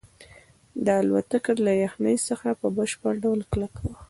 [0.85, 3.95] دا الوتکه له یخنۍ څخه په بشپړ ډول کلکه وه